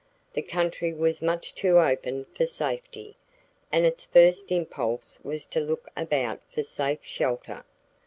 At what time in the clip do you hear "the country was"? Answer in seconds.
0.33-1.21